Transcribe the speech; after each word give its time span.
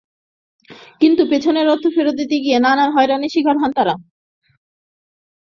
কিন্তু 1.01 1.21
পেনশনের 1.29 1.67
অর্থ 1.67 1.85
ফেরত 1.95 2.15
দিতে 2.15 2.35
গিয়ে 2.39 2.57
নানা 2.59 2.85
হয়রানি 2.95 3.27
শিকার 3.29 3.55
হন 3.57 3.71
তারা। 3.75 3.93